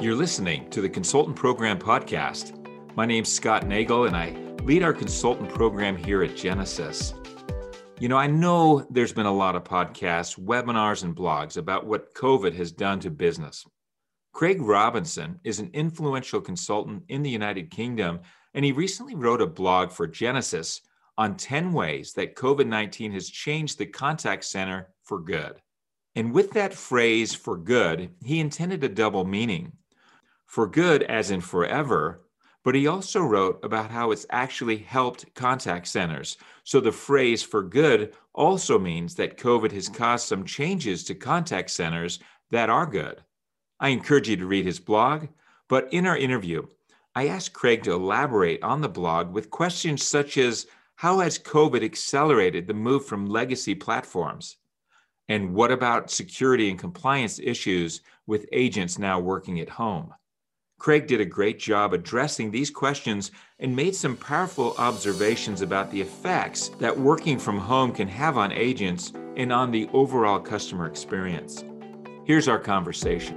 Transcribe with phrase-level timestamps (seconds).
[0.00, 2.56] You're listening to the Consultant Program Podcast.
[2.96, 4.30] My name's Scott Nagel, and I
[4.62, 7.12] lead our consultant program here at Genesys.
[8.00, 12.14] You know, I know there's been a lot of podcasts, webinars, and blogs about what
[12.14, 13.66] COVID has done to business.
[14.32, 18.20] Craig Robinson is an influential consultant in the United Kingdom,
[18.54, 20.80] and he recently wrote a blog for Genesys
[21.18, 25.60] on 10 ways that COVID 19 has changed the contact center for good.
[26.16, 29.72] And with that phrase for good, he intended a double meaning
[30.50, 32.22] for good, as in forever,
[32.64, 36.38] but he also wrote about how it's actually helped contact centers.
[36.64, 41.70] So the phrase for good also means that COVID has caused some changes to contact
[41.70, 42.18] centers
[42.50, 43.22] that are good.
[43.78, 45.28] I encourage you to read his blog,
[45.68, 46.66] but in our interview,
[47.14, 51.84] I asked Craig to elaborate on the blog with questions such as how has COVID
[51.84, 54.56] accelerated the move from legacy platforms?
[55.28, 60.12] And what about security and compliance issues with agents now working at home?
[60.80, 66.00] Craig did a great job addressing these questions and made some powerful observations about the
[66.00, 71.64] effects that working from home can have on agents and on the overall customer experience.
[72.24, 73.36] Here's our conversation.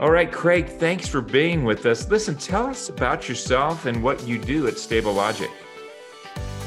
[0.00, 2.08] All right, Craig, thanks for being with us.
[2.08, 5.50] Listen, tell us about yourself and what you do at Stable Logic.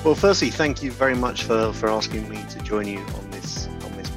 [0.06, 3.33] Well, firstly, thank you very much for, for asking me to join you on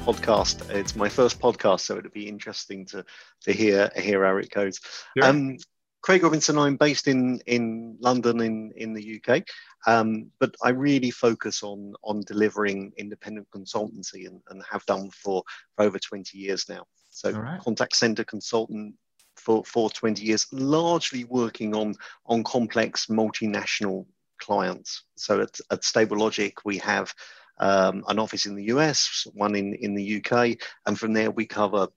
[0.07, 0.61] podcast.
[0.69, 3.03] It's my first podcast, so it'd be interesting to
[3.41, 4.79] to hear hear how it goes.
[5.21, 5.57] Um,
[6.01, 9.43] Craig Robinson, I'm based in in London in in the UK,
[9.85, 15.43] um, but I really focus on on delivering independent consultancy and, and have done for,
[15.75, 16.85] for over 20 years now.
[17.09, 17.59] So right.
[17.59, 18.95] contact center consultant
[19.35, 24.05] for for 20 years, largely working on on complex multinational
[24.39, 25.03] clients.
[25.17, 27.13] So at, at Stable Logic, we have
[27.59, 31.45] um, an office in the US, one in, in the UK, and from there we
[31.45, 31.87] cover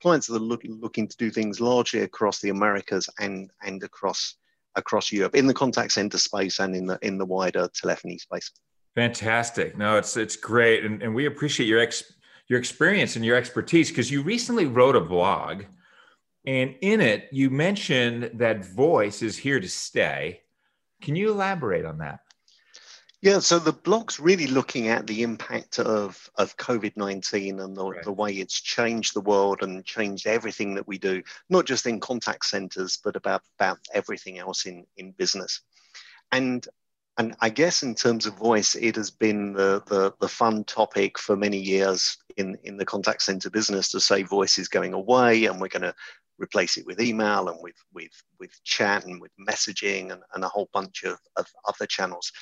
[0.00, 4.36] clients that are look, looking to do things largely across the Americas and and across
[4.76, 8.50] across Europe in the contact center space and in the in the wider telephony space.
[8.94, 9.76] Fantastic.
[9.76, 12.12] No, it's it's great, and, and we appreciate your ex
[12.48, 15.64] your experience and your expertise because you recently wrote a blog,
[16.44, 20.40] and in it you mentioned that voice is here to stay.
[21.00, 22.20] Can you elaborate on that?
[23.22, 27.84] Yeah, so the blog's really looking at the impact of, of COVID 19 and the,
[27.84, 28.02] right.
[28.02, 32.00] the way it's changed the world and changed everything that we do, not just in
[32.00, 35.60] contact centers, but about, about everything else in, in business.
[36.32, 36.66] And
[37.18, 41.18] and I guess in terms of voice, it has been the, the, the fun topic
[41.18, 45.44] for many years in, in the contact center business to say voice is going away
[45.44, 45.94] and we're going to
[46.38, 50.48] replace it with email and with, with, with chat and with messaging and, and a
[50.48, 52.32] whole bunch of, of other channels.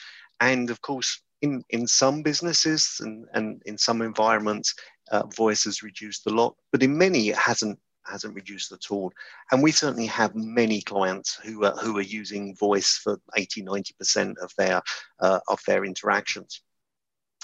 [0.41, 4.75] And of course, in, in some businesses and, and in some environments,
[5.11, 7.79] uh, voice has reduced a lot, but in many it hasn't
[8.09, 9.13] hasn't reduced at all.
[9.53, 14.35] And we certainly have many clients who are, who are using voice for 80, 90%
[14.39, 14.83] of their,
[15.21, 16.63] uh, of their interactions.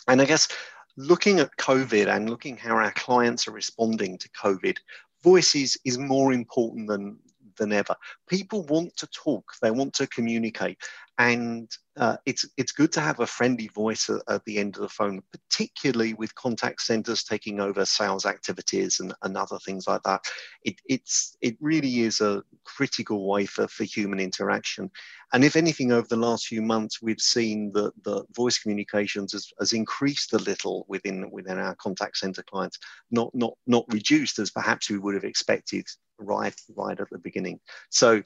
[0.08, 0.48] And I guess
[0.96, 4.76] looking at COVID and looking how our clients are responding to COVID,
[5.22, 7.18] voice is, is more important than,
[7.56, 7.94] than ever.
[8.28, 10.78] People want to talk, they want to communicate
[11.18, 14.82] and uh, it's it's good to have a friendly voice at, at, the end of
[14.82, 20.02] the phone, particularly with contact centers taking over sales activities and, and other things like
[20.02, 20.20] that.
[20.64, 24.90] It, it's it really is a critical way for, for human interaction.
[25.32, 29.52] And if anything, over the last few months, we've seen that the voice communications has,
[29.60, 32.80] has increased a little within within our contact center clients,
[33.12, 35.86] not not not reduced as perhaps we would have expected
[36.18, 37.60] right right at the beginning.
[37.90, 38.22] So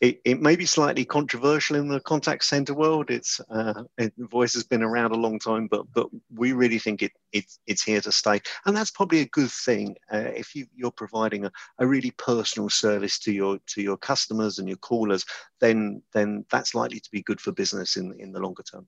[0.00, 3.10] it, it may be slightly controversial in the contact center world.
[3.10, 7.02] It's uh, it, voice has been around a long time, but but we really think
[7.02, 10.66] it, it it's here to stay, and that's probably a good thing uh, if you,
[10.74, 15.24] you're providing a, a really personal service to your to your customers and your callers.
[15.60, 18.86] Then then that's likely to be good for business in in the longer term.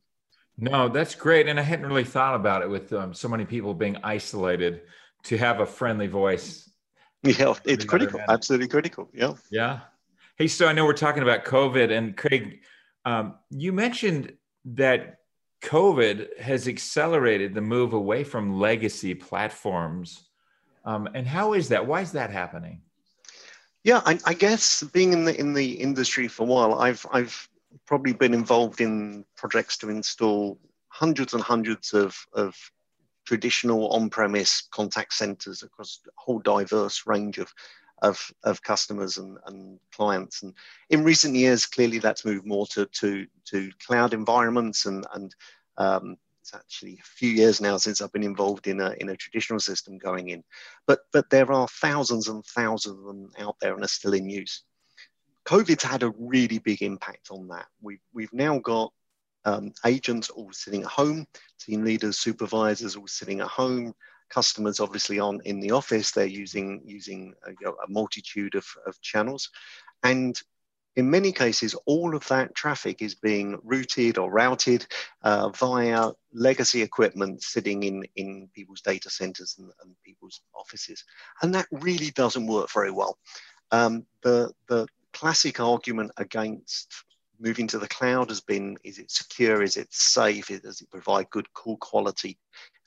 [0.58, 3.72] No, that's great, and I hadn't really thought about it with um, so many people
[3.74, 4.82] being isolated.
[5.24, 6.67] To have a friendly voice,
[7.22, 8.20] yeah, it's critical.
[8.28, 9.08] Absolutely critical.
[9.12, 9.34] Yeah.
[9.50, 9.80] Yeah.
[10.36, 12.60] Hey, so I know we're talking about COVID, and Craig,
[13.04, 14.34] um, you mentioned
[14.66, 15.18] that
[15.62, 20.28] COVID has accelerated the move away from legacy platforms.
[20.84, 21.86] Um, and how is that?
[21.86, 22.82] Why is that happening?
[23.82, 27.48] Yeah, I, I, guess being in the in the industry for a while, I've I've
[27.86, 32.56] probably been involved in projects to install hundreds and hundreds of, of
[33.28, 37.52] traditional on-premise contact centers across a whole diverse range of
[38.00, 40.42] of, of customers and, and clients.
[40.44, 40.54] And
[40.88, 45.34] in recent years, clearly that's moved more to, to, to cloud environments and, and
[45.78, 49.16] um, it's actually a few years now since I've been involved in a, in a
[49.16, 50.44] traditional system going in.
[50.86, 54.30] But, but there are thousands and thousands of them out there and are still in
[54.30, 54.62] use.
[55.44, 57.66] COVID's had a really big impact on that.
[57.82, 58.92] We've, we've now got
[59.48, 61.26] um, agents all sitting at home,
[61.58, 63.94] team leaders, supervisors all sitting at home.
[64.28, 68.66] Customers obviously aren't in the office; they're using using a, you know, a multitude of,
[68.86, 69.48] of channels,
[70.02, 70.40] and
[70.96, 74.84] in many cases, all of that traffic is being routed or routed
[75.22, 81.04] uh, via legacy equipment sitting in, in people's data centers and, and, people's offices.
[81.40, 83.16] And that really doesn't work very well.
[83.70, 87.04] Um, the, the classic argument against
[87.40, 89.62] moving to the cloud has been is it secure?
[89.62, 90.48] Is it safe?
[90.62, 92.38] Does it provide good call quality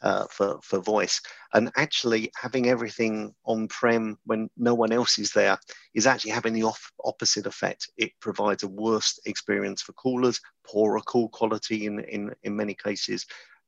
[0.01, 1.21] uh, for, for voice?
[1.53, 5.57] And actually having everything on prem when no one else is there
[5.93, 7.89] is actually having the off, opposite effect.
[7.97, 13.25] It provides a worse experience for callers poorer call quality in, in, in many cases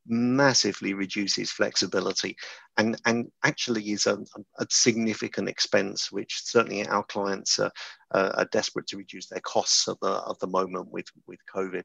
[0.08, 2.36] massively reduces flexibility
[2.78, 4.18] and, and actually is a,
[4.60, 7.72] a significant expense, which certainly our clients are,
[8.14, 11.84] uh, are desperate to reduce their costs at the, at the moment with, with COVID.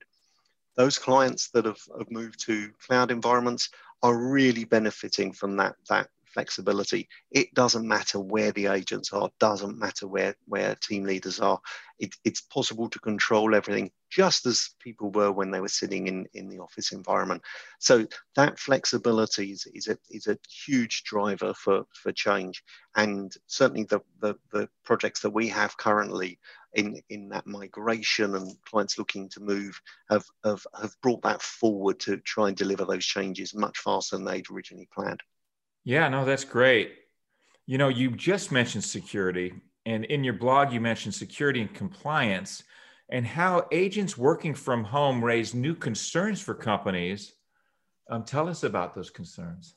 [0.76, 3.68] Those clients that have, have moved to cloud environments
[4.02, 7.08] are really benefiting from that, that flexibility.
[7.32, 11.60] It doesn't matter where the agents are, doesn't matter where, where team leaders are.
[11.98, 16.26] It, it's possible to control everything just as people were when they were sitting in,
[16.34, 17.42] in the office environment.
[17.80, 18.06] So
[18.36, 22.62] that flexibility is, is, a, is a huge driver for, for change.
[22.94, 26.38] And certainly the, the, the projects that we have currently
[26.74, 31.98] in, in that migration and clients looking to move have, have, have brought that forward
[32.00, 35.20] to try and deliver those changes much faster than they'd originally planned.
[35.88, 36.96] Yeah, no, that's great.
[37.64, 39.54] You know, you just mentioned security,
[39.86, 42.62] and in your blog, you mentioned security and compliance
[43.08, 47.32] and how agents working from home raise new concerns for companies.
[48.10, 49.76] Um, tell us about those concerns.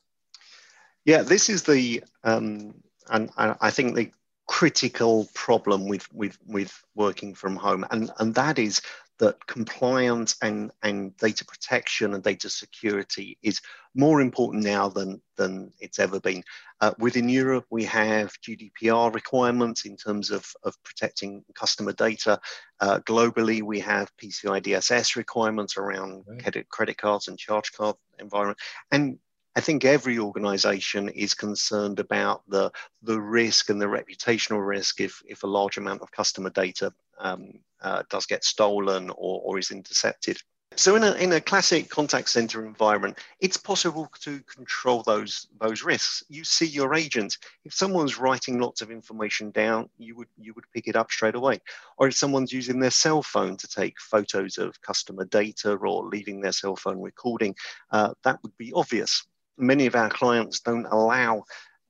[1.05, 2.73] Yeah, this is the, um,
[3.09, 4.11] and I think the
[4.49, 8.81] critical problem with, with, with working from home, and, and that is
[9.21, 13.61] that compliance and, and data protection and data security is
[13.93, 16.43] more important now than, than it's ever been.
[16.81, 22.39] Uh, within Europe, we have GDPR requirements in terms of, of protecting customer data.
[22.79, 26.41] Uh, globally, we have PCI DSS requirements around right.
[26.41, 28.57] credit, credit cards and charge card environment.
[28.89, 29.19] And
[29.55, 32.71] I think every organization is concerned about the,
[33.03, 37.59] the risk and the reputational risk if, if a large amount of customer data um,
[37.81, 40.37] uh, does get stolen or, or is intercepted.
[40.77, 45.83] So in a, in a classic contact center environment, it's possible to control those, those
[45.83, 46.23] risks.
[46.29, 47.37] You see your agent.
[47.65, 51.35] If someone's writing lots of information down, you would, you would pick it up straight
[51.35, 51.59] away.
[51.97, 56.39] Or if someone's using their cell phone to take photos of customer data or leaving
[56.39, 57.53] their cell phone recording,
[57.91, 59.25] uh, that would be obvious
[59.57, 61.43] many of our clients don't allow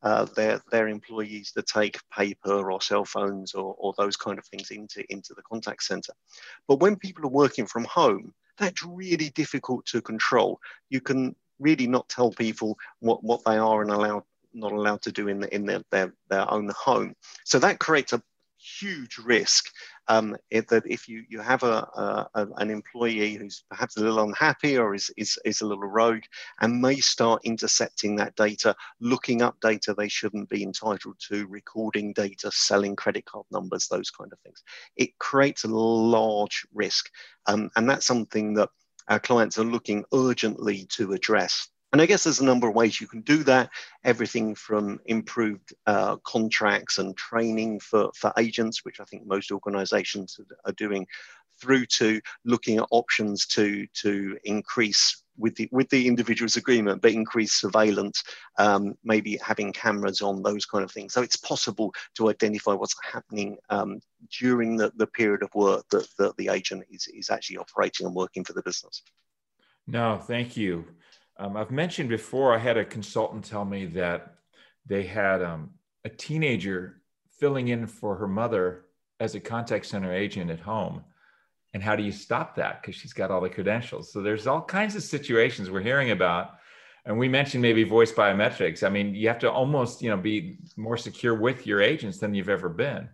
[0.03, 4.45] uh, their their employees to take paper or cell phones or, or those kind of
[4.45, 6.13] things into into the contact center.
[6.67, 10.59] But when people are working from home, that's really difficult to control.
[10.89, 14.23] You can really not tell people what, what they are and allowed
[14.53, 17.15] not allowed to do in the, in their, their their own home.
[17.45, 18.21] So that creates a
[18.79, 19.69] huge risk
[20.07, 24.23] um, it, that if you, you have a, a, an employee who's perhaps a little
[24.23, 26.23] unhappy or is, is, is a little rogue
[26.59, 32.13] and may start intercepting that data, looking up data they shouldn't be entitled to, recording
[32.13, 34.63] data, selling credit card numbers, those kind of things.
[34.95, 37.09] It creates a large risk.
[37.47, 38.69] Um, and that's something that
[39.07, 41.67] our clients are looking urgently to address.
[41.91, 43.69] And I guess there's a number of ways you can do that.
[44.03, 50.39] Everything from improved uh, contracts and training for, for agents, which I think most organizations
[50.65, 51.05] are doing,
[51.59, 57.11] through to looking at options to, to increase with the, with the individual's agreement, but
[57.11, 58.23] increase surveillance,
[58.57, 61.13] um, maybe having cameras on, those kind of things.
[61.13, 63.99] So it's possible to identify what's happening um,
[64.39, 68.15] during the, the period of work that, that the agent is, is actually operating and
[68.15, 69.01] working for the business.
[69.87, 70.85] No, thank you.
[71.41, 74.35] Um, I've mentioned before, I had a consultant tell me that
[74.85, 75.71] they had um,
[76.05, 77.01] a teenager
[77.39, 78.85] filling in for her mother
[79.19, 81.03] as a contact center agent at home.
[81.73, 82.81] And how do you stop that?
[82.81, 84.13] Because she's got all the credentials.
[84.13, 86.51] So there's all kinds of situations we're hearing about.
[87.05, 88.83] And we mentioned maybe voice biometrics.
[88.83, 92.35] I mean, you have to almost, you know, be more secure with your agents than
[92.35, 93.09] you've ever been.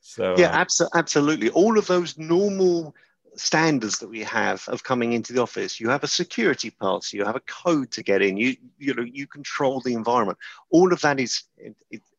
[0.00, 1.50] So yeah, abso- absolutely.
[1.50, 2.94] All of those normal
[3.36, 5.80] standards that we have of coming into the office.
[5.80, 9.02] You have a security pass, you have a code to get in, you you know
[9.02, 10.38] you control the environment.
[10.70, 11.44] All of that is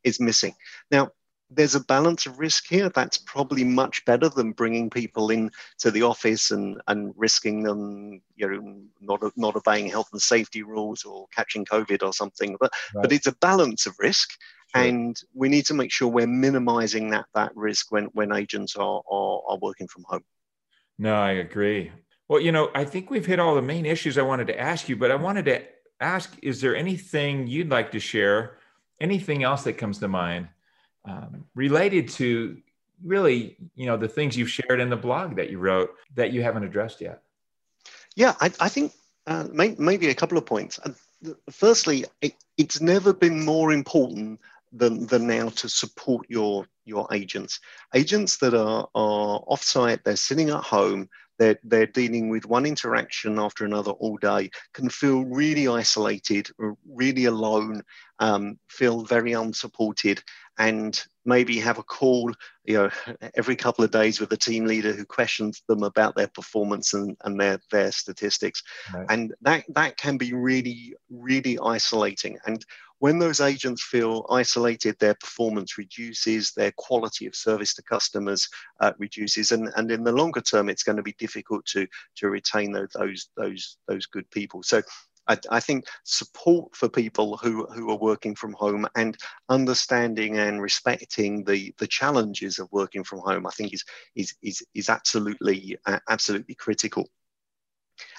[0.04, 0.56] is missing.
[0.92, 1.12] Now,
[1.50, 2.90] there's a balance of risk here.
[2.90, 8.22] That's probably much better than bringing people in to the office and, and risking them,
[8.36, 12.58] you know, not, not obeying health and safety rules or catching COVID or something.
[12.60, 13.04] But, right.
[13.04, 14.32] but it's a balance of risk.
[14.76, 14.84] Sure.
[14.84, 19.02] And we need to make sure we're minimizing that, that risk when, when agents are,
[19.10, 20.24] are, are working from home.
[20.98, 21.92] No, I agree.
[22.28, 24.90] Well, you know, I think we've hit all the main issues I wanted to ask
[24.90, 25.64] you, but I wanted to
[26.00, 28.58] ask is there anything you'd like to share?
[29.00, 30.48] Anything else that comes to mind
[31.04, 32.58] um, related to
[33.04, 36.42] really, you know, the things you've shared in the blog that you wrote that you
[36.42, 37.22] haven't addressed yet?
[38.16, 38.94] Yeah, I, I think
[39.28, 40.80] uh, may, maybe a couple of points.
[40.80, 40.94] Uh,
[41.52, 44.40] firstly, it, it's never been more important
[44.72, 47.60] than, than now to support your your agents.
[47.94, 53.40] Agents that are, are offsite, they're sitting at home, they're, they're dealing with one interaction
[53.40, 56.50] after another all day, can feel really isolated,
[56.90, 57.82] really alone,
[58.20, 60.24] um, feel very unsupported,
[60.58, 62.32] and maybe have a call,
[62.64, 62.90] you know,
[63.36, 67.18] every couple of days with a team leader who questions them about their performance and,
[67.26, 68.64] and their, their statistics.
[68.94, 69.06] Right.
[69.10, 72.38] And that, that can be really, really isolating.
[72.46, 72.66] And
[73.06, 78.94] when those agents feel isolated, their performance reduces, their quality of service to customers uh,
[78.98, 81.86] reduces, and, and in the longer term, it's going to be difficult to,
[82.16, 84.64] to retain those, those, those, those good people.
[84.64, 84.82] So
[85.28, 89.16] I, I, think support for people who, who are working from home and
[89.50, 93.84] understanding and respecting the, the challenges of working from home, I think is,
[94.16, 97.08] is, is, is absolutely, uh, absolutely critical.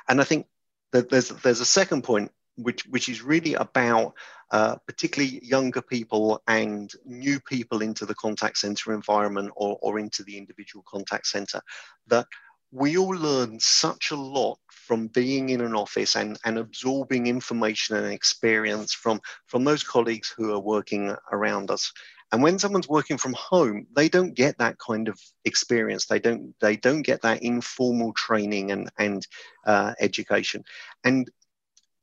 [0.07, 0.47] And I think
[0.93, 4.15] that there's, there's a second point which, which is really about
[4.51, 10.23] uh, particularly younger people and new people into the contact center environment or, or into
[10.23, 11.61] the individual contact center,
[12.07, 12.27] that
[12.73, 17.97] we all learn such a lot from being in an office and, and absorbing information
[17.97, 21.93] and experience from, from those colleagues who are working around us.
[22.33, 26.07] And when someone's working from home, they don't get that kind of experience.
[26.07, 29.25] They don't they don't get that informal training and and
[29.65, 30.65] uh, education.
[31.05, 31.31] And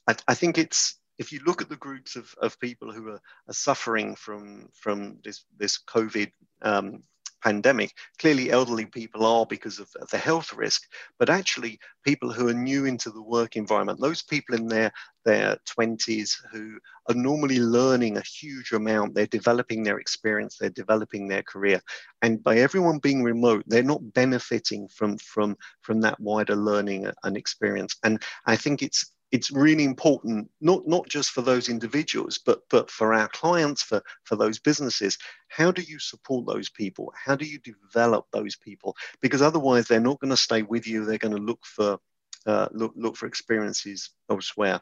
[0.08, 3.22] I, I think it's if you look at the groups of, of people who are,
[3.48, 6.32] are suffering from from this this COVID
[6.62, 7.04] um,
[7.44, 10.84] pandemic, clearly elderly people are because of the health risk,
[11.20, 14.92] but actually people who are new into the work environment, those people in their
[15.26, 21.28] their 20s who are normally learning a huge amount, they're developing their experience, they're developing
[21.28, 21.82] their career,
[22.22, 27.38] and by everyone being remote, they're not benefiting from from from that wider learning and
[27.38, 27.96] experience.
[28.04, 32.90] And I think it's it's really important not not just for those individuals but but
[32.90, 35.18] for our clients for for those businesses
[35.50, 40.00] how do you support those people how do you develop those people because otherwise they're
[40.00, 41.98] not going to stay with you they're going to look for
[42.46, 44.80] uh, look look for experiences elsewhere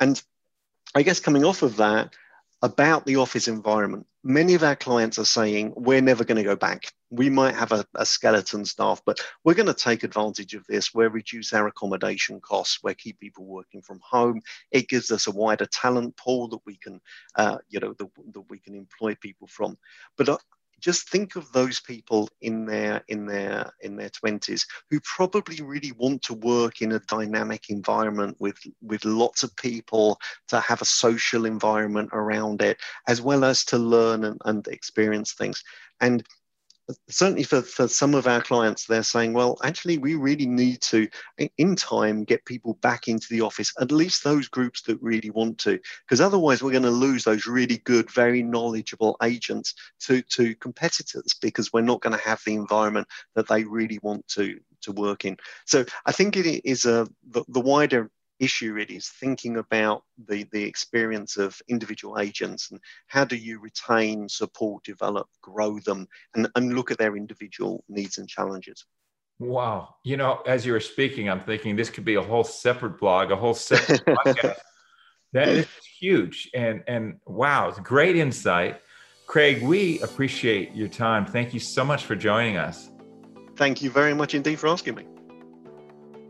[0.00, 0.22] and
[0.94, 2.14] i guess coming off of that
[2.62, 4.06] about the office environment.
[4.22, 6.92] Many of our clients are saying, we're never going to go back.
[7.12, 10.94] We might have a, a skeleton staff, but we're going to take advantage of this.
[10.94, 12.78] We'll reduce our accommodation costs.
[12.82, 14.40] We'll keep people working from home.
[14.70, 17.00] It gives us a wider talent pool that we can,
[17.36, 19.76] uh, you know, that, that we can employ people from.
[20.16, 20.38] But uh,
[20.82, 25.92] just think of those people in their in their in their 20s who probably really
[25.92, 30.86] want to work in a dynamic environment with with lots of people to have a
[30.86, 35.62] social environment around it as well as to learn and, and experience things
[36.00, 36.24] and
[37.08, 41.08] certainly for, for some of our clients, they're saying, well, actually, we really need to,
[41.58, 45.58] in time, get people back into the office, at least those groups that really want
[45.58, 50.54] to, because otherwise we're going to lose those really good, very knowledgeable agents to, to
[50.56, 54.92] competitors because we're not going to have the environment that they really want to, to
[54.92, 55.36] work in.
[55.66, 60.44] So I think it is a, the, the wider issue really is thinking about the,
[60.52, 66.48] the experience of individual agents and how do you retain, support, develop, grow them, and,
[66.56, 68.84] and look at their individual needs and challenges.
[69.38, 69.96] Wow.
[70.04, 73.32] You know, as you were speaking, I'm thinking this could be a whole separate blog,
[73.32, 74.58] a whole separate podcast.
[75.32, 75.66] That is
[75.98, 76.50] huge.
[76.54, 78.80] And and wow, it's great insight.
[79.26, 81.24] Craig, we appreciate your time.
[81.24, 82.90] Thank you so much for joining us.
[83.56, 85.06] Thank you very much indeed for asking me.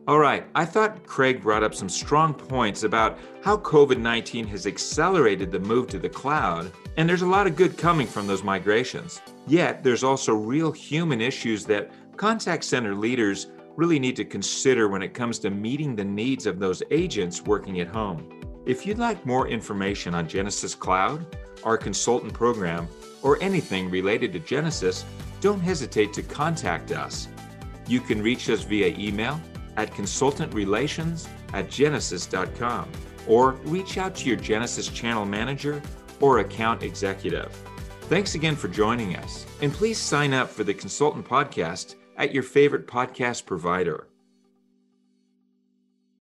[0.09, 4.67] All right, I thought Craig brought up some strong points about how COVID 19 has
[4.67, 8.43] accelerated the move to the cloud, and there's a lot of good coming from those
[8.43, 9.23] migrations.
[9.47, 15.03] Yet, there's also real human issues that contact center leaders really need to consider when
[15.03, 18.29] it comes to meeting the needs of those agents working at home.
[18.67, 21.25] If you'd like more information on Genesys Cloud,
[21.63, 22.89] our consultant program,
[23.23, 25.05] or anything related to Genesys,
[25.41, 27.29] don't hesitate to contact us.
[27.87, 29.41] You can reach us via email
[29.77, 32.91] at consultantrelations at genesys.com
[33.27, 35.81] or reach out to your Genesys channel manager
[36.21, 37.53] or account executive.
[38.03, 39.47] Thanks again for joining us.
[39.63, 44.07] And please sign up for the Consultant Podcast at your favorite podcast provider.